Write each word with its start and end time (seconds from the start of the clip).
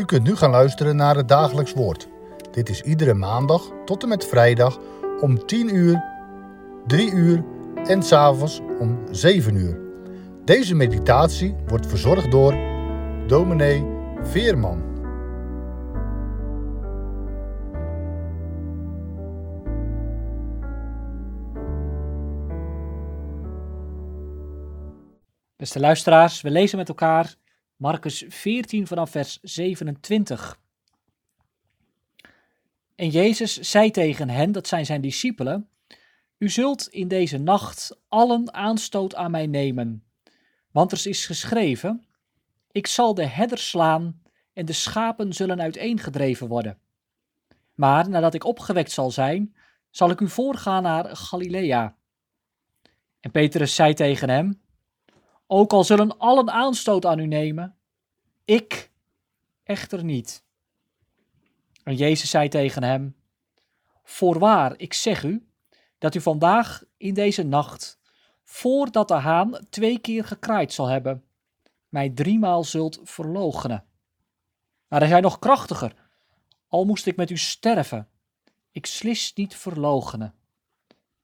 U 0.00 0.04
kunt 0.04 0.22
nu 0.22 0.36
gaan 0.36 0.50
luisteren 0.50 0.96
naar 0.96 1.16
het 1.16 1.28
dagelijks 1.28 1.72
woord. 1.72 2.08
Dit 2.50 2.68
is 2.68 2.80
iedere 2.80 3.14
maandag 3.14 3.70
tot 3.84 4.02
en 4.02 4.08
met 4.08 4.26
vrijdag 4.26 4.78
om 5.20 5.46
10 5.46 5.74
uur, 5.74 6.04
3 6.86 7.12
uur 7.12 7.44
en 7.84 8.02
s'avonds 8.02 8.60
om 8.78 8.98
7 9.10 9.54
uur. 9.54 9.80
Deze 10.44 10.74
meditatie 10.74 11.56
wordt 11.66 11.86
verzorgd 11.86 12.30
door 12.30 12.54
dominee 13.26 13.86
Veerman. 14.22 14.82
Beste 25.56 25.80
luisteraars, 25.80 26.40
we 26.40 26.50
lezen 26.50 26.78
met 26.78 26.88
elkaar 26.88 27.38
Marcus 27.80 28.24
14 28.28 28.86
vanaf 28.86 29.10
vers 29.10 29.38
27. 29.42 30.60
En 32.94 33.08
Jezus 33.08 33.54
zei 33.54 33.90
tegen 33.90 34.28
hen, 34.28 34.52
dat 34.52 34.66
zijn 34.66 34.86
zijn 34.86 35.00
discipelen, 35.00 35.68
U 36.38 36.48
zult 36.48 36.88
in 36.88 37.08
deze 37.08 37.38
nacht 37.38 38.00
allen 38.08 38.54
aanstoot 38.54 39.14
aan 39.14 39.30
mij 39.30 39.46
nemen, 39.46 40.04
want 40.70 40.92
er 40.92 41.06
is 41.06 41.26
geschreven, 41.26 42.04
Ik 42.72 42.86
zal 42.86 43.14
de 43.14 43.26
herders 43.26 43.68
slaan 43.68 44.22
en 44.52 44.66
de 44.66 44.72
schapen 44.72 45.32
zullen 45.32 45.60
uiteengedreven 45.60 46.48
worden. 46.48 46.78
Maar 47.74 48.08
nadat 48.08 48.34
ik 48.34 48.44
opgewekt 48.44 48.90
zal 48.90 49.10
zijn, 49.10 49.54
zal 49.90 50.10
ik 50.10 50.20
u 50.20 50.28
voorgaan 50.28 50.82
naar 50.82 51.16
Galilea. 51.16 51.96
En 53.20 53.30
Petrus 53.30 53.74
zei 53.74 53.94
tegen 53.94 54.28
hem, 54.28 54.59
ook 55.52 55.72
al 55.72 55.84
zullen 55.84 56.18
allen 56.18 56.50
aanstoot 56.50 57.06
aan 57.06 57.18
u 57.18 57.26
nemen, 57.26 57.76
ik 58.44 58.90
echter 59.62 60.04
niet. 60.04 60.44
En 61.82 61.94
Jezus 61.94 62.30
zei 62.30 62.48
tegen 62.48 62.82
hem: 62.82 63.16
Voorwaar, 64.02 64.74
ik 64.76 64.94
zeg 64.94 65.24
u, 65.24 65.48
dat 65.98 66.14
u 66.14 66.20
vandaag 66.20 66.82
in 66.96 67.14
deze 67.14 67.42
nacht, 67.42 67.98
voordat 68.44 69.08
de 69.08 69.14
haan 69.14 69.66
twee 69.70 69.98
keer 69.98 70.24
gekraaid 70.24 70.72
zal 70.72 70.86
hebben, 70.86 71.24
mij 71.88 72.10
driemaal 72.10 72.64
zult 72.64 73.00
verloochenen. 73.02 73.84
Maar 74.88 75.00
hij 75.00 75.08
zei 75.08 75.20
nog 75.20 75.38
krachtiger: 75.38 75.94
Al 76.68 76.84
moest 76.84 77.06
ik 77.06 77.16
met 77.16 77.30
u 77.30 77.36
sterven, 77.36 78.08
ik 78.70 78.86
slis 78.86 79.32
niet 79.34 79.56
verloochenen. 79.56 80.34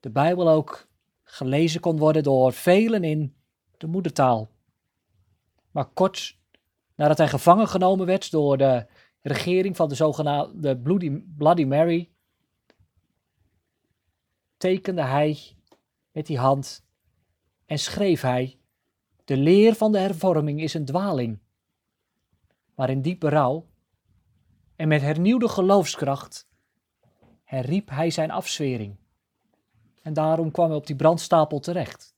de 0.00 0.10
Bijbel 0.10 0.48
ook 0.48 0.88
gelezen 1.22 1.80
kon 1.80 1.98
worden 1.98 2.22
door 2.22 2.52
velen 2.52 3.04
in 3.04 3.36
de 3.76 3.86
moedertaal. 3.86 4.50
Maar 5.76 5.86
kort 5.86 6.38
nadat 6.94 7.18
hij 7.18 7.28
gevangen 7.28 7.68
genomen 7.68 8.06
werd 8.06 8.30
door 8.30 8.56
de 8.56 8.86
regering 9.22 9.76
van 9.76 9.88
de 9.88 9.94
zogenaamde 9.94 10.78
Bloody, 10.78 11.22
Bloody 11.36 11.64
Mary, 11.64 12.10
tekende 14.56 15.02
hij 15.02 15.56
met 16.12 16.26
die 16.26 16.38
hand 16.38 16.86
en 17.66 17.78
schreef 17.78 18.20
hij: 18.20 18.58
De 19.24 19.36
leer 19.36 19.74
van 19.74 19.92
de 19.92 19.98
hervorming 19.98 20.60
is 20.60 20.74
een 20.74 20.84
dwaling. 20.84 21.38
Maar 22.74 22.90
in 22.90 23.02
diepe 23.02 23.28
rouw 23.28 23.66
en 24.76 24.88
met 24.88 25.00
hernieuwde 25.00 25.48
geloofskracht 25.48 26.48
herriep 27.44 27.90
hij 27.90 28.10
zijn 28.10 28.30
afzwering. 28.30 28.96
En 30.02 30.12
daarom 30.12 30.50
kwam 30.50 30.66
hij 30.68 30.76
op 30.76 30.86
die 30.86 30.96
brandstapel 30.96 31.58
terecht. 31.58 32.14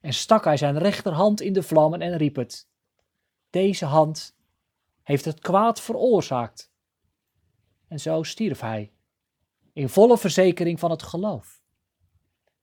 En 0.00 0.12
stak 0.12 0.44
hij 0.44 0.56
zijn 0.56 0.78
rechterhand 0.78 1.40
in 1.40 1.52
de 1.52 1.62
vlammen 1.62 2.00
en 2.00 2.16
riep 2.16 2.36
het: 2.36 2.74
deze 3.56 3.84
hand 3.84 4.36
heeft 5.02 5.24
het 5.24 5.40
kwaad 5.40 5.80
veroorzaakt. 5.80 6.72
En 7.88 8.00
zo 8.00 8.22
stierf 8.22 8.60
hij, 8.60 8.92
in 9.72 9.88
volle 9.88 10.18
verzekering 10.18 10.78
van 10.78 10.90
het 10.90 11.02
geloof. 11.02 11.62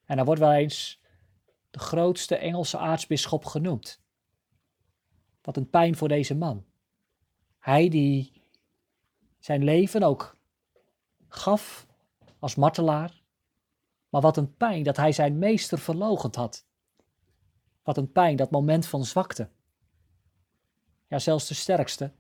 En 0.06 0.16
hij 0.16 0.26
wordt 0.26 0.42
wel 0.42 0.52
eens 0.52 1.02
de 1.70 1.80
grootste 1.80 2.36
Engelse 2.36 2.78
aartsbisschop 2.78 3.46
genoemd. 3.46 4.02
Wat 5.42 5.58
een 5.58 5.70
pijn 5.70 5.96
voor 5.96 6.08
deze 6.08 6.36
man. 6.36 6.66
Hij 7.60 7.90
die 7.90 8.44
zijn 9.40 9.64
leven 9.64 10.04
ook 10.04 10.38
gaf 11.28 11.88
als 12.40 12.56
martelaar, 12.56 13.22
maar 14.10 14.22
wat 14.22 14.38
een 14.38 14.56
pijn 14.56 14.84
dat 14.84 14.98
hij 14.98 15.12
zijn 15.12 15.38
meester 15.38 15.80
verlogend 15.80 16.36
had. 16.36 16.66
Wat 17.84 17.98
een 17.98 18.12
pijn 18.12 18.36
dat 18.36 18.52
moment 18.52 18.86
van 18.86 19.06
zwakte 19.06 19.50
ja 21.14 21.20
zelfs 21.20 21.48
de 21.48 21.54
sterkste, 21.54 22.12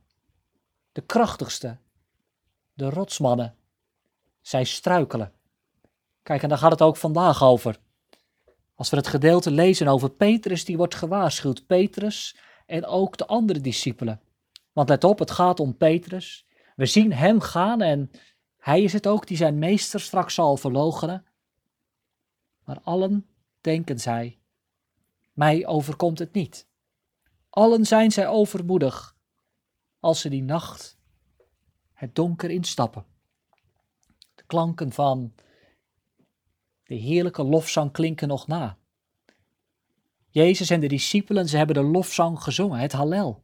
de 0.91 1.01
krachtigste, 1.01 1.77
de 2.73 2.89
rotsmannen, 2.89 3.55
zij 4.41 4.63
struikelen. 4.63 5.33
Kijk, 6.23 6.43
en 6.43 6.49
daar 6.49 6.57
gaat 6.57 6.71
het 6.71 6.81
ook 6.81 6.97
vandaag 6.97 7.43
over. 7.43 7.79
Als 8.75 8.89
we 8.89 8.97
het 8.97 9.07
gedeelte 9.07 9.51
lezen 9.51 9.87
over 9.87 10.09
Petrus, 10.09 10.65
die 10.65 10.77
wordt 10.77 10.95
gewaarschuwd. 10.95 11.65
Petrus 11.65 12.37
en 12.65 12.85
ook 12.85 13.17
de 13.17 13.25
andere 13.25 13.61
discipelen. 13.61 14.21
Want 14.71 14.89
let 14.89 15.03
op, 15.03 15.19
het 15.19 15.31
gaat 15.31 15.59
om 15.59 15.77
Petrus. 15.77 16.45
We 16.75 16.85
zien 16.85 17.13
hem 17.13 17.39
gaan 17.39 17.81
en 17.81 18.11
hij 18.57 18.81
is 18.81 18.93
het 18.93 19.07
ook 19.07 19.27
die 19.27 19.37
zijn 19.37 19.59
meester 19.59 19.99
straks 19.99 20.33
zal 20.33 20.57
verloochenen. 20.57 21.25
Maar 22.63 22.79
allen 22.83 23.27
denken 23.61 23.99
zij, 23.99 24.39
mij 25.31 25.67
overkomt 25.67 26.19
het 26.19 26.33
niet. 26.33 26.67
Allen 27.53 27.85
zijn 27.85 28.11
zij 28.11 28.27
overmoedig 28.27 29.15
als 29.99 30.21
ze 30.21 30.29
die 30.29 30.43
nacht 30.43 30.97
het 31.93 32.15
donker 32.15 32.49
instappen. 32.49 33.05
De 34.35 34.43
klanken 34.45 34.91
van 34.91 35.33
de 36.83 36.95
heerlijke 36.95 37.43
lofzang 37.43 37.91
klinken 37.91 38.27
nog 38.27 38.47
na. 38.47 38.77
Jezus 40.29 40.69
en 40.69 40.79
de 40.79 40.87
discipelen, 40.87 41.49
ze 41.49 41.57
hebben 41.57 41.75
de 41.75 41.83
lofzang 41.83 42.43
gezongen, 42.43 42.79
het 42.79 42.91
Hallel, 42.91 43.43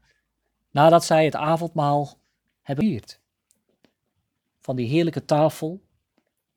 nadat 0.72 1.06
zij 1.06 1.26
het 1.26 1.36
avondmaal 1.36 2.20
hebben 2.62 2.86
gevierd. 2.86 3.20
Van 4.60 4.76
die 4.76 4.88
heerlijke 4.88 5.26
tafel, 5.26 5.82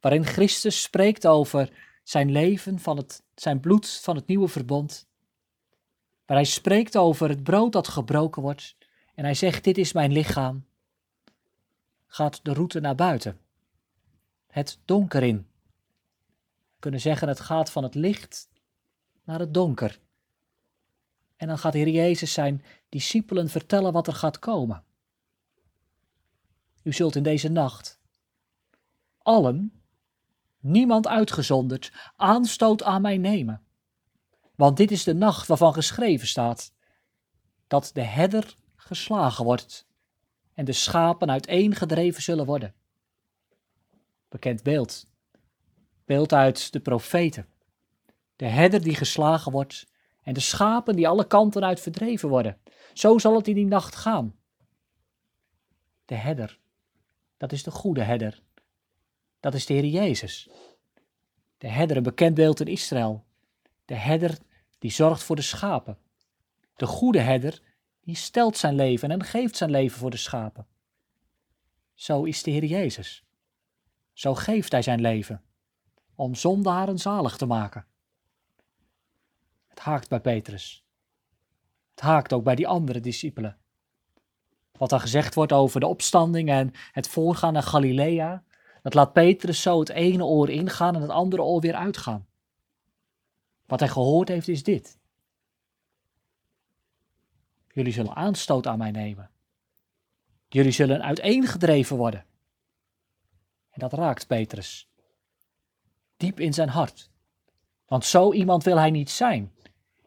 waarin 0.00 0.24
Christus 0.24 0.82
spreekt 0.82 1.26
over 1.26 1.72
zijn 2.02 2.30
leven, 2.30 2.78
van 2.78 2.96
het, 2.96 3.22
zijn 3.34 3.60
bloed 3.60 3.88
van 3.88 4.16
het 4.16 4.26
nieuwe 4.26 4.48
verbond 4.48 5.10
waar 6.32 6.40
hij 6.40 6.50
spreekt 6.50 6.96
over 6.96 7.28
het 7.28 7.42
brood 7.42 7.72
dat 7.72 7.88
gebroken 7.88 8.42
wordt. 8.42 8.76
En 9.14 9.24
hij 9.24 9.34
zegt: 9.34 9.64
Dit 9.64 9.78
is 9.78 9.92
mijn 9.92 10.12
lichaam. 10.12 10.64
Gaat 12.06 12.40
de 12.42 12.52
route 12.52 12.80
naar 12.80 12.94
buiten. 12.94 13.40
Het 14.46 14.78
donker 14.84 15.22
in. 15.22 15.36
We 15.36 16.78
kunnen 16.78 17.00
zeggen: 17.00 17.28
het 17.28 17.40
gaat 17.40 17.70
van 17.70 17.82
het 17.82 17.94
licht 17.94 18.48
naar 19.24 19.38
het 19.38 19.54
donker. 19.54 19.98
En 21.36 21.48
dan 21.48 21.58
gaat 21.58 21.72
de 21.72 21.78
Heer 21.78 21.88
Jezus 21.88 22.32
zijn 22.32 22.64
discipelen 22.88 23.48
vertellen 23.48 23.92
wat 23.92 24.06
er 24.06 24.14
gaat 24.14 24.38
komen. 24.38 24.84
U 26.82 26.92
zult 26.92 27.16
in 27.16 27.22
deze 27.22 27.48
nacht 27.48 28.00
allen, 29.18 29.82
niemand 30.60 31.06
uitgezonderd, 31.06 31.92
aanstoot 32.16 32.82
aan 32.82 33.02
mij 33.02 33.16
nemen. 33.16 33.62
Want 34.54 34.76
dit 34.76 34.90
is 34.90 35.04
de 35.04 35.14
nacht 35.14 35.46
waarvan 35.46 35.72
geschreven 35.72 36.26
staat 36.26 36.72
dat 37.66 37.90
de 37.94 38.02
herder 38.02 38.56
geslagen 38.76 39.44
wordt 39.44 39.86
en 40.54 40.64
de 40.64 40.72
schapen 40.72 41.30
uiteengedreven 41.30 42.22
zullen 42.22 42.46
worden. 42.46 42.74
Bekend 44.28 44.62
beeld. 44.62 45.06
Beeld 46.04 46.32
uit 46.32 46.72
de 46.72 46.80
profeten. 46.80 47.48
De 48.36 48.46
herder 48.46 48.82
die 48.82 48.94
geslagen 48.94 49.52
wordt 49.52 49.86
en 50.22 50.34
de 50.34 50.40
schapen 50.40 50.96
die 50.96 51.08
alle 51.08 51.26
kanten 51.26 51.64
uit 51.64 51.80
verdreven 51.80 52.28
worden. 52.28 52.58
Zo 52.92 53.18
zal 53.18 53.36
het 53.36 53.48
in 53.48 53.54
die 53.54 53.66
nacht 53.66 53.96
gaan. 53.96 54.36
De 56.04 56.14
herder, 56.14 56.58
dat 57.36 57.52
is 57.52 57.62
de 57.62 57.70
goede 57.70 58.02
herder. 58.02 58.42
Dat 59.40 59.54
is 59.54 59.66
de 59.66 59.74
Heer 59.74 59.84
Jezus. 59.84 60.48
De 61.58 61.68
herder, 61.68 61.96
een 61.96 62.02
bekend 62.02 62.34
beeld 62.34 62.60
in 62.60 62.66
Israël. 62.66 63.24
De 63.84 63.94
herder 63.94 64.38
die 64.78 64.90
zorgt 64.90 65.22
voor 65.22 65.36
de 65.36 65.42
schapen. 65.42 65.98
De 66.76 66.86
goede 66.86 67.20
herder 67.20 67.60
die 68.00 68.16
stelt 68.16 68.56
zijn 68.56 68.74
leven 68.74 69.10
en 69.10 69.24
geeft 69.24 69.56
zijn 69.56 69.70
leven 69.70 69.98
voor 69.98 70.10
de 70.10 70.16
schapen. 70.16 70.66
Zo 71.94 72.24
is 72.24 72.42
de 72.42 72.50
Heer 72.50 72.64
Jezus. 72.64 73.24
Zo 74.12 74.34
geeft 74.34 74.72
hij 74.72 74.82
zijn 74.82 75.00
leven 75.00 75.42
om 76.14 76.34
zondaren 76.34 76.98
zalig 76.98 77.36
te 77.36 77.46
maken. 77.46 77.86
Het 79.68 79.78
haakt 79.78 80.08
bij 80.08 80.20
Petrus. 80.20 80.84
Het 81.90 82.00
haakt 82.00 82.32
ook 82.32 82.44
bij 82.44 82.54
die 82.54 82.68
andere 82.68 83.00
discipelen. 83.00 83.56
Wat 84.72 84.92
er 84.92 85.00
gezegd 85.00 85.34
wordt 85.34 85.52
over 85.52 85.80
de 85.80 85.86
opstanding 85.86 86.48
en 86.48 86.70
het 86.92 87.08
voorgaan 87.08 87.52
naar 87.52 87.62
Galilea, 87.62 88.44
dat 88.82 88.94
laat 88.94 89.12
Petrus 89.12 89.62
zo 89.62 89.80
het 89.80 89.88
ene 89.88 90.24
oor 90.24 90.50
ingaan 90.50 90.94
en 90.94 91.00
het 91.00 91.10
andere 91.10 91.42
oor 91.42 91.60
weer 91.60 91.74
uitgaan. 91.74 92.26
Wat 93.72 93.80
hij 93.80 93.88
gehoord 93.88 94.28
heeft 94.28 94.48
is 94.48 94.62
dit. 94.62 94.98
Jullie 97.68 97.92
zullen 97.92 98.14
aanstoot 98.14 98.66
aan 98.66 98.78
mij 98.78 98.90
nemen. 98.90 99.30
Jullie 100.48 100.72
zullen 100.72 101.02
uiteengedreven 101.02 101.96
worden. 101.96 102.24
En 103.70 103.80
dat 103.80 103.92
raakt 103.92 104.26
Petrus. 104.26 104.88
Diep 106.16 106.40
in 106.40 106.52
zijn 106.52 106.68
hart. 106.68 107.10
Want 107.86 108.04
zo 108.04 108.32
iemand 108.32 108.64
wil 108.64 108.78
hij 108.78 108.90
niet 108.90 109.10
zijn. 109.10 109.52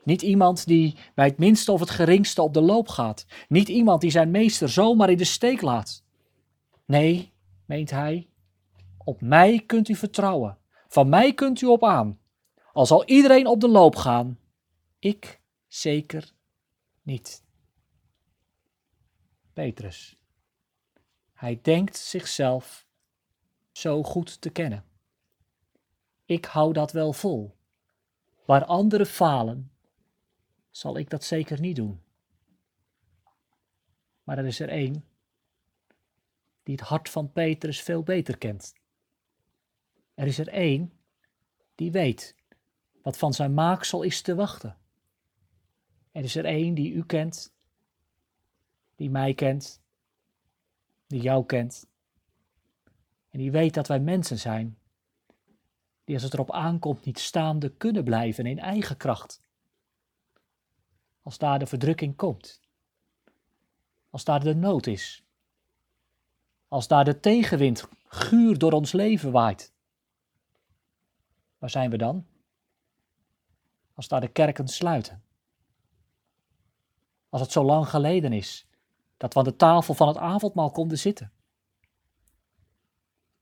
Niet 0.03 0.21
iemand 0.21 0.65
die 0.65 0.95
bij 1.13 1.25
het 1.25 1.38
minste 1.38 1.71
of 1.71 1.79
het 1.79 1.89
geringste 1.89 2.41
op 2.41 2.53
de 2.53 2.62
loop 2.62 2.88
gaat. 2.88 3.25
Niet 3.47 3.69
iemand 3.69 4.01
die 4.01 4.12
zijn 4.12 4.31
meester 4.31 4.69
zomaar 4.69 5.09
in 5.09 5.17
de 5.17 5.23
steek 5.23 5.62
laat. 5.62 6.03
Nee, 6.85 7.33
meent 7.65 7.89
hij, 7.89 8.27
op 8.97 9.21
mij 9.21 9.63
kunt 9.65 9.89
u 9.89 9.95
vertrouwen. 9.95 10.57
Van 10.88 11.09
mij 11.09 11.33
kunt 11.33 11.62
u 11.62 11.65
op 11.65 11.83
aan. 11.83 12.19
Al 12.75 12.86
zal 12.86 13.06
iedereen 13.06 13.48
op 13.48 13.62
de 13.62 13.68
loop 13.68 13.95
gaan, 13.95 14.39
ik 15.00 15.42
zeker 15.68 16.33
niet. 17.01 17.44
Petrus. 19.54 20.18
Hij 21.33 21.60
denkt 21.62 21.98
zichzelf 21.98 22.88
zo 23.72 24.04
goed 24.04 24.42
te 24.42 24.50
kennen. 24.50 24.86
Ik 26.25 26.45
hou 26.45 26.74
dat 26.74 26.92
wel 26.92 27.13
vol. 27.13 27.56
Waar 28.45 28.66
anderen 28.66 29.07
falen, 29.07 29.72
zal 30.69 30.98
ik 30.98 31.10
dat 31.10 31.24
zeker 31.24 31.60
niet 31.60 31.75
doen. 31.75 32.01
Maar 34.24 34.38
er 34.38 34.45
is 34.45 34.60
er 34.60 34.69
één 34.69 35.06
die 36.63 36.75
het 36.75 36.88
hart 36.88 37.10
van 37.10 37.31
Petrus 37.31 37.81
veel 37.81 38.04
beter 38.04 38.38
kent. 38.38 38.74
Er 40.13 40.27
is 40.27 40.38
er 40.38 40.48
één 40.48 40.94
die 41.75 41.92
weet 41.92 42.36
wat 43.05 43.17
van 43.17 43.33
zijn 43.33 43.53
maaksel 43.53 44.01
is 44.01 44.21
te 44.21 44.35
wachten. 44.35 44.77
Er 46.11 46.23
is 46.23 46.35
er 46.35 46.45
één 46.45 46.73
die 46.73 46.93
u 46.93 47.05
kent 47.05 47.53
die 48.95 49.09
mij 49.09 49.33
kent, 49.33 49.81
die 51.07 51.21
jou 51.21 51.45
kent. 51.45 51.87
En 53.29 53.39
die 53.39 53.51
weet 53.51 53.73
dat 53.73 53.87
wij 53.87 53.99
mensen 53.99 54.39
zijn, 54.39 54.77
die 56.03 56.15
als 56.15 56.23
het 56.23 56.33
erop 56.33 56.51
aankomt 56.51 57.05
niet 57.05 57.19
staande 57.19 57.69
kunnen 57.69 58.03
blijven 58.03 58.45
in 58.45 58.59
eigen 58.59 58.97
kracht. 58.97 59.41
Als 61.21 61.37
daar 61.37 61.59
de 61.59 61.65
verdrukking 61.65 62.15
komt, 62.15 62.61
als 64.09 64.23
daar 64.23 64.43
de 64.43 64.55
nood 64.55 64.87
is, 64.87 65.23
als 66.67 66.87
daar 66.87 67.03
de 67.03 67.19
tegenwind 67.19 67.87
guur 68.03 68.57
door 68.57 68.71
ons 68.71 68.91
leven 68.91 69.31
waait. 69.31 69.73
Waar 71.57 71.69
zijn 71.69 71.89
we 71.89 71.97
dan? 71.97 72.25
Als 73.95 74.07
daar 74.07 74.21
de 74.21 74.27
kerken 74.27 74.68
sluiten. 74.68 75.24
Als 77.30 77.42
het 77.42 77.51
zo 77.51 77.63
lang 77.63 77.89
geleden 77.89 78.33
is 78.33 78.68
dat 79.18 79.33
we 79.33 79.39
aan 79.39 79.45
de 79.45 79.56
tafel 79.56 79.94
van 79.94 80.07
het 80.07 80.18
avondmaal 80.18 80.71
konden 80.71 80.97
zitten. 80.97 81.31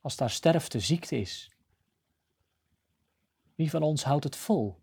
Als 0.01 0.15
daar 0.15 0.29
sterfte, 0.29 0.79
ziekte 0.79 1.15
is. 1.19 1.51
Wie 3.55 3.69
van 3.69 3.81
ons 3.81 4.03
houdt 4.03 4.23
het 4.23 4.35
vol? 4.35 4.81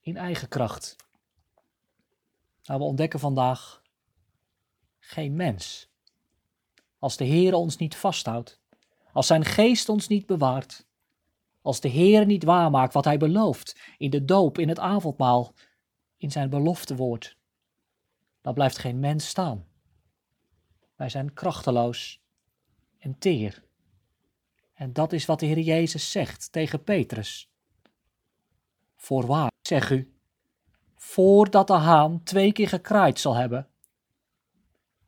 In 0.00 0.16
eigen 0.16 0.48
kracht. 0.48 0.96
Nou, 2.62 2.80
we 2.80 2.86
ontdekken 2.86 3.20
vandaag 3.20 3.82
geen 4.98 5.36
mens. 5.36 5.88
Als 6.98 7.16
de 7.16 7.24
Heer 7.24 7.54
ons 7.54 7.76
niet 7.76 7.96
vasthoudt, 7.96 8.60
als 9.12 9.26
zijn 9.26 9.44
geest 9.44 9.88
ons 9.88 10.08
niet 10.08 10.26
bewaart, 10.26 10.86
als 11.68 11.80
de 11.80 11.88
Heer 11.88 12.26
niet 12.26 12.44
waarmaakt 12.44 12.92
wat 12.92 13.04
hij 13.04 13.18
belooft 13.18 13.80
in 13.98 14.10
de 14.10 14.24
doop, 14.24 14.58
in 14.58 14.68
het 14.68 14.78
avondmaal, 14.78 15.54
in 16.16 16.30
zijn 16.30 16.50
beloftewoord, 16.50 17.36
dan 18.40 18.54
blijft 18.54 18.78
geen 18.78 19.00
mens 19.00 19.28
staan. 19.28 19.66
Wij 20.96 21.08
zijn 21.08 21.32
krachteloos 21.32 22.22
en 22.98 23.18
teer. 23.18 23.64
En 24.72 24.92
dat 24.92 25.12
is 25.12 25.24
wat 25.26 25.40
de 25.40 25.46
Heer 25.46 25.58
Jezus 25.58 26.10
zegt 26.10 26.52
tegen 26.52 26.82
Petrus. 26.82 27.50
Voorwaar, 28.96 29.52
zeg 29.60 29.90
u, 29.90 30.14
voordat 30.94 31.66
de 31.66 31.72
haan 31.72 32.22
twee 32.22 32.52
keer 32.52 32.68
gekraaid 32.68 33.20
zal 33.20 33.34
hebben, 33.34 33.68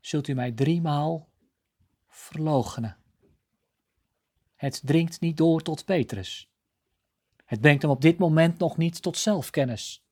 zult 0.01 0.29
u 0.29 0.35
mij 0.35 0.53
driemaal 0.53 1.29
verloochenen. 2.09 2.97
Het 4.55 4.81
dringt 4.85 5.21
niet 5.21 5.37
door 5.37 5.63
tot 5.63 5.85
Petrus. 5.85 6.50
Het 7.51 7.61
brengt 7.61 7.83
hem 7.83 7.91
op 7.91 8.01
dit 8.01 8.19
moment 8.19 8.59
nog 8.59 8.77
niet 8.77 9.03
tot 9.03 9.17
zelfkennis. 9.17 10.05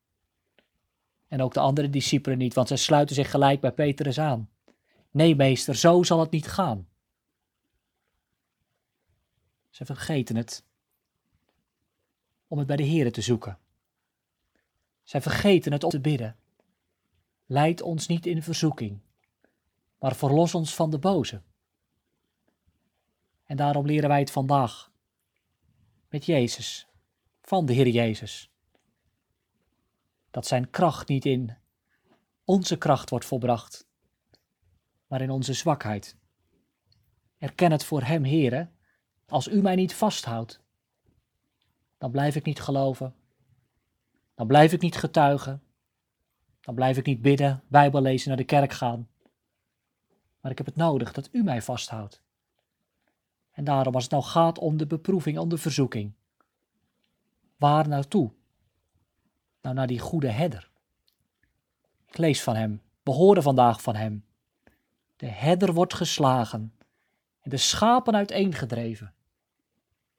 En 1.28 1.42
ook 1.42 1.54
de 1.54 1.60
andere 1.60 1.90
discipelen 1.90 2.38
niet, 2.38 2.54
want 2.54 2.68
zij 2.68 2.76
sluiten 2.76 3.14
zich 3.14 3.30
gelijk 3.30 3.60
bij 3.60 3.72
Petrus 3.72 4.18
aan. 4.18 4.50
Nee, 5.10 5.36
meester, 5.36 5.76
zo 5.76 6.02
zal 6.02 6.20
het 6.20 6.30
niet 6.30 6.46
gaan. 6.46 6.88
Ze 9.70 9.84
vergeten 9.84 10.36
het 10.36 10.64
om 12.46 12.58
het 12.58 12.66
bij 12.66 12.76
de 12.76 12.82
Heer 12.82 13.12
te 13.12 13.20
zoeken. 13.20 13.58
Zij 15.02 15.22
vergeten 15.22 15.72
het 15.72 15.84
om 15.84 15.90
te 15.90 16.00
bidden. 16.00 16.36
Leid 17.46 17.82
ons 17.82 18.06
niet 18.06 18.26
in 18.26 18.42
verzoeking, 18.42 19.00
maar 19.98 20.16
verlos 20.16 20.54
ons 20.54 20.74
van 20.74 20.90
de 20.90 20.98
boze. 20.98 21.42
En 23.44 23.56
daarom 23.56 23.86
leren 23.86 24.08
wij 24.08 24.20
het 24.20 24.30
vandaag 24.30 24.90
met 26.08 26.26
Jezus, 26.26 26.87
van 27.48 27.66
de 27.66 27.72
Heer 27.72 27.88
Jezus. 27.88 28.50
Dat 30.30 30.46
zijn 30.46 30.70
kracht 30.70 31.08
niet 31.08 31.24
in 31.24 31.56
onze 32.44 32.78
kracht 32.78 33.10
wordt 33.10 33.24
volbracht, 33.24 33.86
maar 35.06 35.20
in 35.20 35.30
onze 35.30 35.52
zwakheid. 35.52 36.16
Erken 37.38 37.72
het 37.72 37.84
voor 37.84 38.02
Hem, 38.02 38.24
Heere, 38.24 38.68
als 39.26 39.48
U 39.48 39.62
mij 39.62 39.74
niet 39.74 39.94
vasthoudt, 39.94 40.60
dan 41.98 42.10
blijf 42.10 42.36
ik 42.36 42.44
niet 42.44 42.60
geloven, 42.60 43.14
dan 44.34 44.46
blijf 44.46 44.72
ik 44.72 44.80
niet 44.80 44.96
getuigen, 44.96 45.62
dan 46.60 46.74
blijf 46.74 46.96
ik 46.96 47.06
niet 47.06 47.22
bidden, 47.22 47.62
Bijbel 47.68 48.00
lezen, 48.00 48.28
naar 48.28 48.36
de 48.36 48.44
kerk 48.44 48.72
gaan. 48.72 49.08
Maar 50.40 50.50
ik 50.50 50.58
heb 50.58 50.66
het 50.66 50.76
nodig 50.76 51.12
dat 51.12 51.28
U 51.32 51.42
mij 51.42 51.62
vasthoudt. 51.62 52.22
En 53.50 53.64
daarom, 53.64 53.94
als 53.94 54.02
het 54.02 54.12
nou 54.12 54.24
gaat 54.24 54.58
om 54.58 54.76
de 54.76 54.86
beproeving, 54.86 55.38
om 55.38 55.48
de 55.48 55.58
verzoeking, 55.58 56.16
waar 57.58 57.88
naartoe? 57.88 58.32
Nou, 59.62 59.74
naar 59.74 59.86
die 59.86 59.98
goede 59.98 60.30
herder. 60.30 60.70
Ik 62.06 62.18
lees 62.18 62.42
van 62.42 62.56
hem, 62.56 62.82
we 63.02 63.10
horen 63.10 63.42
vandaag 63.42 63.82
van 63.82 63.96
hem. 63.96 64.24
De 65.16 65.26
herder 65.26 65.72
wordt 65.72 65.94
geslagen 65.94 66.74
en 67.40 67.50
de 67.50 67.56
schapen 67.56 68.14
uiteengedreven. 68.14 69.14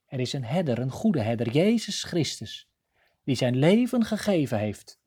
Er 0.05 0.19
is 0.19 0.33
een 0.33 0.43
herder, 0.43 0.79
een 0.79 0.91
goede 0.91 1.21
herder, 1.21 1.51
Jezus 1.51 2.03
Christus, 2.03 2.69
die 3.23 3.35
zijn 3.35 3.55
leven 3.55 4.05
gegeven 4.05 4.59
heeft 4.59 4.99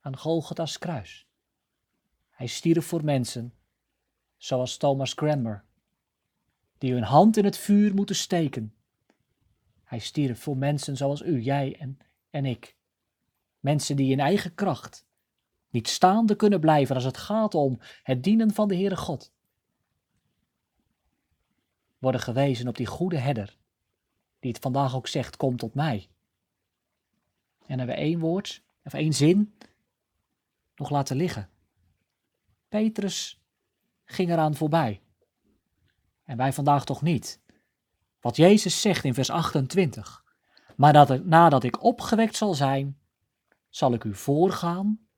aan 0.00 0.16
Golgotha's 0.16 0.78
kruis. 0.78 1.26
Hij 2.30 2.46
stierf 2.46 2.86
voor 2.86 3.04
mensen, 3.04 3.54
zoals 4.36 4.76
Thomas 4.76 5.14
Cranmer, 5.14 5.64
die 6.78 6.92
hun 6.92 7.02
hand 7.02 7.36
in 7.36 7.44
het 7.44 7.58
vuur 7.58 7.94
moeten 7.94 8.16
steken. 8.16 8.75
Hij 9.86 9.98
stierf 9.98 10.40
voor 10.40 10.56
mensen 10.56 10.96
zoals 10.96 11.22
u, 11.22 11.40
jij 11.40 11.76
en, 11.78 11.98
en 12.30 12.44
ik. 12.44 12.76
Mensen 13.60 13.96
die 13.96 14.10
in 14.10 14.20
eigen 14.20 14.54
kracht 14.54 15.06
niet 15.70 15.88
staande 15.88 16.36
kunnen 16.36 16.60
blijven 16.60 16.94
als 16.94 17.04
het 17.04 17.16
gaat 17.16 17.54
om 17.54 17.78
het 18.02 18.22
dienen 18.22 18.54
van 18.54 18.68
de 18.68 18.74
Heere 18.74 18.96
God. 18.96 19.34
worden 21.98 22.20
gewezen 22.20 22.68
op 22.68 22.76
die 22.76 22.86
goede 22.86 23.16
herder, 23.18 23.56
die 24.38 24.50
het 24.50 24.62
vandaag 24.62 24.94
ook 24.94 25.06
zegt, 25.06 25.36
kom 25.36 25.56
tot 25.56 25.74
mij. 25.74 26.08
En 27.66 27.78
hebben 27.78 27.96
we 27.96 28.02
één 28.02 28.18
woord, 28.18 28.62
of 28.84 28.94
één 28.94 29.12
zin, 29.12 29.54
nog 30.74 30.90
laten 30.90 31.16
liggen. 31.16 31.50
Petrus 32.68 33.40
ging 34.04 34.30
eraan 34.30 34.54
voorbij. 34.54 35.02
En 36.24 36.36
wij 36.36 36.52
vandaag 36.52 36.84
toch 36.84 37.02
niet. 37.02 37.40
Wat 38.26 38.36
Jezus 38.36 38.80
zegt 38.80 39.04
in 39.04 39.14
vers 39.14 39.30
28. 39.30 40.24
Maar 40.76 41.22
nadat 41.24 41.64
ik 41.64 41.82
opgewekt 41.82 42.36
zal 42.36 42.54
zijn, 42.54 42.98
zal 43.68 43.92
ik 43.92 44.04
u 44.04 44.14
voorgaan 44.14 45.08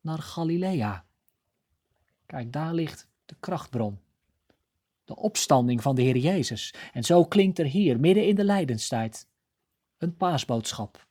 naar 0.00 0.18
Galilea. 0.18 1.04
Kijk, 2.26 2.52
daar 2.52 2.74
ligt 2.74 3.08
de 3.24 3.36
krachtbron. 3.40 4.00
De 5.04 5.16
opstanding 5.16 5.82
van 5.82 5.94
de 5.94 6.02
Heer 6.02 6.16
Jezus. 6.16 6.74
En 6.92 7.04
zo 7.04 7.24
klinkt 7.24 7.58
er 7.58 7.66
hier, 7.66 8.00
midden 8.00 8.26
in 8.26 8.34
de 8.34 8.44
lijdenstijd, 8.44 9.28
een 9.98 10.16
paasboodschap. 10.16 11.06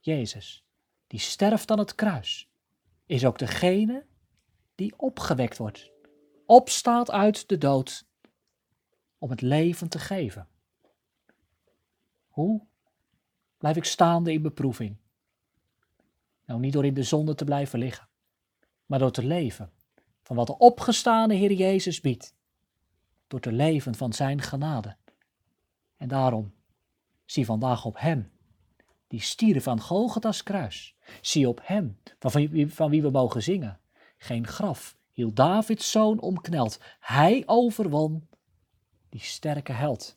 Jezus, 0.00 0.64
die 1.06 1.20
sterft 1.20 1.70
aan 1.70 1.78
het 1.78 1.94
kruis, 1.94 2.50
is 3.06 3.24
ook 3.24 3.38
degene 3.38 4.06
die 4.74 4.94
opgewekt 4.96 5.58
wordt, 5.58 5.90
opstaat 6.46 7.10
uit 7.10 7.48
de 7.48 7.58
dood 7.58 8.07
om 9.18 9.30
het 9.30 9.40
leven 9.40 9.88
te 9.88 9.98
geven. 9.98 10.48
Hoe 12.28 12.60
blijf 13.58 13.76
ik 13.76 13.84
staande 13.84 14.32
in 14.32 14.42
beproeving? 14.42 14.96
Nou, 16.44 16.60
niet 16.60 16.72
door 16.72 16.84
in 16.84 16.94
de 16.94 17.02
zonde 17.02 17.34
te 17.34 17.44
blijven 17.44 17.78
liggen, 17.78 18.08
maar 18.86 18.98
door 18.98 19.10
te 19.10 19.24
leven 19.24 19.72
van 20.22 20.36
wat 20.36 20.46
de 20.46 20.58
opgestane 20.58 21.34
Heer 21.34 21.52
Jezus 21.52 22.00
biedt, 22.00 22.34
door 23.26 23.40
te 23.40 23.52
leven 23.52 23.94
van 23.94 24.12
Zijn 24.12 24.42
genade. 24.42 24.96
En 25.96 26.08
daarom, 26.08 26.54
zie 27.24 27.44
vandaag 27.44 27.84
op 27.84 27.98
Hem, 27.98 28.30
die 29.06 29.20
stierf 29.20 29.62
van 29.62 29.80
Golgotha's 29.80 30.42
kruis. 30.42 30.96
Zie 31.20 31.48
op 31.48 31.60
Hem, 31.62 31.98
van 32.18 32.68
van 32.68 32.90
wie 32.90 33.02
we 33.02 33.10
mogen 33.10 33.42
zingen. 33.42 33.80
Geen 34.16 34.46
graf 34.46 34.96
hield 35.12 35.36
Davids 35.36 35.90
zoon 35.90 36.20
omkneld. 36.20 36.80
Hij 37.00 37.42
overwon 37.46 38.27
die 39.08 39.20
sterke 39.20 39.72
held. 39.72 40.16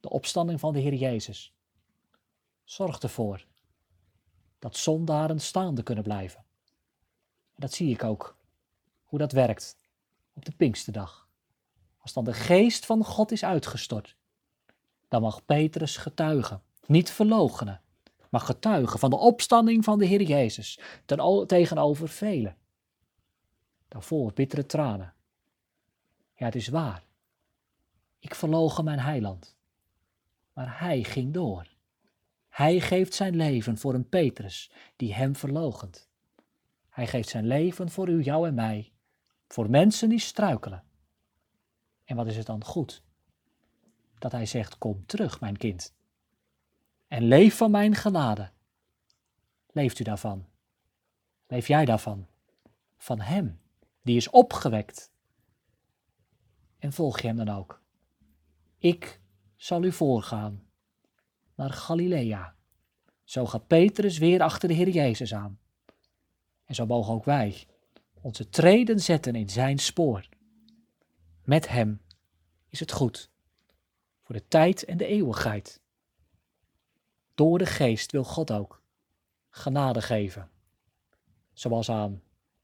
De 0.00 0.10
opstanding 0.10 0.60
van 0.60 0.72
de 0.72 0.78
Heer 0.78 0.94
Jezus 0.94 1.54
zorgt 2.64 3.02
ervoor 3.02 3.46
dat 4.58 4.76
zondaren 4.76 5.40
staande 5.40 5.82
kunnen 5.82 6.04
blijven. 6.04 6.44
En 7.54 7.60
dat 7.60 7.72
zie 7.72 7.90
ik 7.90 8.04
ook, 8.04 8.36
hoe 9.04 9.18
dat 9.18 9.32
werkt 9.32 9.78
op 10.32 10.44
de 10.44 10.52
Pinksterdag. 10.52 11.28
Als 11.98 12.12
dan 12.12 12.24
de 12.24 12.32
geest 12.32 12.86
van 12.86 13.04
God 13.04 13.32
is 13.32 13.44
uitgestort, 13.44 14.16
dan 15.08 15.22
mag 15.22 15.44
Petrus 15.44 15.96
getuigen, 15.96 16.62
niet 16.86 17.10
verloochenen, 17.10 17.80
maar 18.30 18.40
getuigen 18.40 18.98
van 18.98 19.10
de 19.10 19.16
opstanding 19.16 19.84
van 19.84 19.98
de 19.98 20.06
Heer 20.06 20.22
Jezus 20.22 20.80
ten, 21.04 21.46
tegenover 21.46 22.08
velen. 22.08 22.56
Daarvoor 23.88 24.32
bittere 24.32 24.66
tranen. 24.66 25.14
Ja, 26.34 26.44
het 26.44 26.54
is 26.54 26.68
waar. 26.68 27.07
Ik 28.18 28.34
verlogen 28.34 28.84
mijn 28.84 28.98
heiland. 28.98 29.56
Maar 30.52 30.80
hij 30.80 31.02
ging 31.02 31.34
door. 31.34 31.76
Hij 32.48 32.80
geeft 32.80 33.14
zijn 33.14 33.36
leven 33.36 33.78
voor 33.78 33.94
een 33.94 34.08
Petrus 34.08 34.70
die 34.96 35.14
hem 35.14 35.36
verlogent. 35.36 36.08
Hij 36.88 37.06
geeft 37.06 37.28
zijn 37.28 37.46
leven 37.46 37.90
voor 37.90 38.08
u, 38.08 38.22
jou 38.22 38.46
en 38.46 38.54
mij, 38.54 38.92
voor 39.48 39.70
mensen 39.70 40.08
die 40.08 40.18
struikelen. 40.18 40.84
En 42.04 42.16
wat 42.16 42.26
is 42.26 42.36
het 42.36 42.46
dan 42.46 42.64
goed? 42.64 43.02
Dat 44.18 44.32
hij 44.32 44.46
zegt, 44.46 44.78
kom 44.78 45.06
terug, 45.06 45.40
mijn 45.40 45.56
kind. 45.56 45.94
En 47.08 47.22
leef 47.22 47.56
van 47.56 47.70
mijn 47.70 47.94
genade. 47.94 48.50
Leeft 49.70 49.98
u 49.98 50.04
daarvan? 50.04 50.46
Leef 51.46 51.66
jij 51.66 51.84
daarvan? 51.84 52.26
Van 52.96 53.20
hem, 53.20 53.60
die 54.02 54.16
is 54.16 54.30
opgewekt. 54.30 55.12
En 56.78 56.92
volg 56.92 57.20
je 57.20 57.26
hem 57.26 57.36
dan 57.36 57.48
ook? 57.48 57.82
Ik 58.78 59.20
zal 59.56 59.84
u 59.84 59.92
voorgaan 59.92 60.66
naar 61.54 61.70
Galilea. 61.70 62.56
Zo 63.24 63.46
gaat 63.46 63.66
Petrus 63.66 64.18
weer 64.18 64.42
achter 64.42 64.68
de 64.68 64.74
Heer 64.74 64.88
Jezus 64.88 65.34
aan. 65.34 65.58
En 66.64 66.74
zo 66.74 66.86
mogen 66.86 67.14
ook 67.14 67.24
wij 67.24 67.66
onze 68.20 68.48
treden 68.48 69.00
zetten 69.00 69.34
in 69.34 69.48
zijn 69.48 69.78
spoor. 69.78 70.28
Met 71.44 71.68
hem 71.68 72.00
is 72.68 72.80
het 72.80 72.92
goed, 72.92 73.30
voor 74.22 74.34
de 74.34 74.48
tijd 74.48 74.84
en 74.84 74.96
de 74.96 75.06
eeuwigheid. 75.06 75.80
Door 77.34 77.58
de 77.58 77.66
geest 77.66 78.12
wil 78.12 78.24
God 78.24 78.52
ook 78.52 78.82
genade 79.50 80.02
geven, 80.02 80.50
zoals 81.52 81.90
aan 81.90 82.22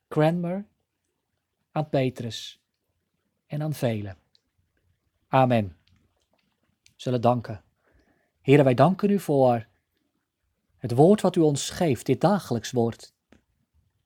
Cranmer, 0.08 0.66
aan 1.72 1.88
Petrus 1.88 2.60
en 3.46 3.62
aan 3.62 3.74
velen. 3.74 4.18
Amen 5.28 5.76
zullen 7.04 7.20
danken. 7.20 7.64
Heren, 8.40 8.64
wij 8.64 8.74
danken 8.74 9.10
u 9.10 9.18
voor 9.18 9.66
het 10.76 10.92
woord 10.92 11.20
wat 11.20 11.36
u 11.36 11.40
ons 11.40 11.70
geeft, 11.70 12.06
dit 12.06 12.20
dagelijks 12.20 12.70
woord. 12.70 13.14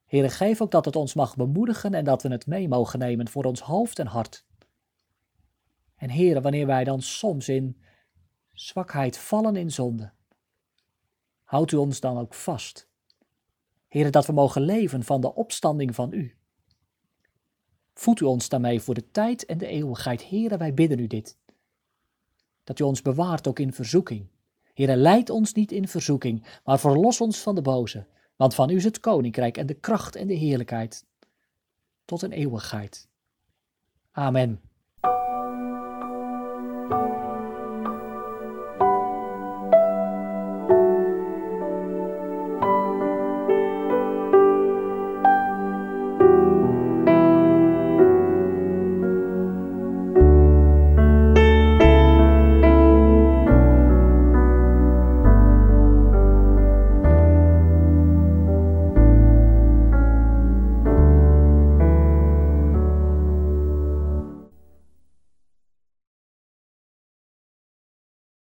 Heren, 0.04 0.30
geef 0.30 0.60
ook 0.60 0.70
dat 0.70 0.84
het 0.84 0.96
ons 0.96 1.14
mag 1.14 1.36
bemoedigen 1.36 1.94
en 1.94 2.04
dat 2.04 2.22
we 2.22 2.28
het 2.28 2.46
mee 2.46 2.68
mogen 2.68 2.98
nemen 2.98 3.28
voor 3.28 3.44
ons 3.44 3.60
hoofd 3.60 3.98
en 3.98 4.06
hart. 4.06 4.46
En 5.96 6.10
heren, 6.10 6.42
wanneer 6.42 6.66
wij 6.66 6.84
dan 6.84 7.02
soms 7.02 7.48
in 7.48 7.80
zwakheid 8.52 9.18
vallen 9.18 9.56
in 9.56 9.70
zonde, 9.70 10.12
houdt 11.42 11.72
u 11.72 11.76
ons 11.76 12.00
dan 12.00 12.18
ook 12.18 12.34
vast. 12.34 12.88
Heren, 13.88 14.12
dat 14.12 14.26
we 14.26 14.32
mogen 14.32 14.62
leven 14.62 15.04
van 15.04 15.20
de 15.20 15.34
opstanding 15.34 15.94
van 15.94 16.12
u. 16.12 16.36
Voed 17.94 18.20
u 18.20 18.24
ons 18.24 18.48
daarmee 18.48 18.80
voor 18.80 18.94
de 18.94 19.10
tijd 19.10 19.46
en 19.46 19.58
de 19.58 19.66
eeuwigheid. 19.66 20.22
Heren, 20.22 20.58
wij 20.58 20.74
bidden 20.74 20.98
u 20.98 21.06
dit 21.06 21.38
dat 22.68 22.78
u 22.78 22.84
ons 22.84 23.02
bewaart 23.02 23.48
ook 23.48 23.58
in 23.58 23.72
verzoeking. 23.72 24.26
Heere, 24.74 24.96
leid 24.96 25.30
ons 25.30 25.52
niet 25.52 25.72
in 25.72 25.88
verzoeking, 25.88 26.44
maar 26.64 26.78
verlos 26.78 27.20
ons 27.20 27.38
van 27.38 27.54
de 27.54 27.62
boze, 27.62 28.06
want 28.36 28.54
van 28.54 28.70
u 28.70 28.76
is 28.76 28.84
het 28.84 29.00
koninkrijk 29.00 29.56
en 29.56 29.66
de 29.66 29.74
kracht 29.74 30.16
en 30.16 30.26
de 30.26 30.34
heerlijkheid 30.34 31.04
tot 32.04 32.22
een 32.22 32.32
eeuwigheid. 32.32 33.08
Amen. 34.12 34.60